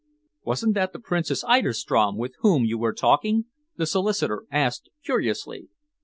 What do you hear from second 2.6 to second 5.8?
you were talking?" the solicitor asked curiously.